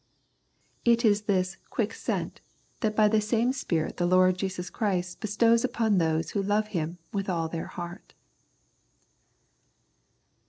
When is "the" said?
3.07-3.21, 3.97-4.07, 7.47-7.67